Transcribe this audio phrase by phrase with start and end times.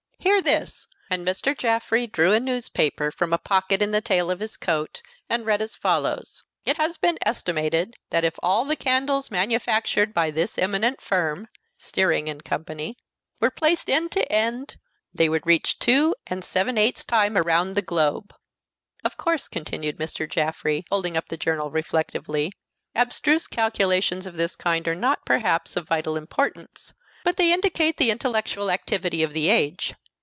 [0.23, 1.57] Hear this!" and Mr.
[1.57, 5.63] Jaffrey drew a newspaper from a pocket in the tail of his coat, and read
[5.63, 11.01] as follows: "It has been estimated that if all the candles manufactured by this eminent
[11.01, 11.47] firm
[11.79, 12.95] (Stearine & Co.)_
[13.39, 14.77] were placed end to end,
[15.11, 18.29] they would reach 2 and 7 8 times around the globe_.
[19.03, 20.29] Of course," continued Mr.
[20.29, 22.51] Jaffrey, folding up the journal reflectively,
[22.95, 26.93] "abstruse calculations of this kind are not, perhaps, of vital importance,
[27.23, 29.95] but they indicate the intellectual activity of the age.